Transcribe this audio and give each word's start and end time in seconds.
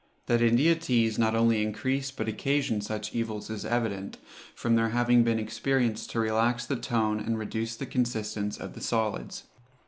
That 0.25 0.41
India 0.41 0.73
teas 0.73 1.19
not 1.19 1.35
only 1.35 1.61
increase 1.61 2.09
but 2.09 2.27
occasion 2.27 2.81
such 2.81 3.13
evils 3.13 3.51
is 3.51 3.63
evident, 3.63 4.17
from 4.55 4.75
their 4.75 4.89
having 4.89 5.21
been 5.23 5.37
experienced 5.37 6.09
to 6.09 6.19
relax 6.19 6.65
the 6.65 6.75
tone 6.75 7.19
and 7.19 7.37
reduce 7.37 7.75
the 7.75 7.85
consistence 7.85 8.57
of 8.57 8.73
the 8.73 8.81
solids. 8.81 9.43